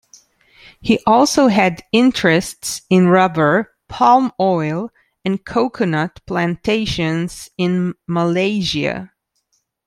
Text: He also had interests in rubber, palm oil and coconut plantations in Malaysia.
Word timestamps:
He 0.79 0.97
also 1.05 1.45
had 1.45 1.83
interests 1.91 2.81
in 2.89 3.05
rubber, 3.07 3.75
palm 3.87 4.31
oil 4.39 4.89
and 5.23 5.45
coconut 5.45 6.21
plantations 6.25 7.51
in 7.55 7.93
Malaysia. 8.07 9.11